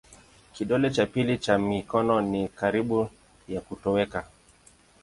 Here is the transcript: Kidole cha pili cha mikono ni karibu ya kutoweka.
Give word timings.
Kidole 0.53 0.89
cha 0.91 1.05
pili 1.05 1.37
cha 1.37 1.57
mikono 1.57 2.21
ni 2.21 2.47
karibu 2.47 3.09
ya 3.47 3.61
kutoweka. 3.61 4.27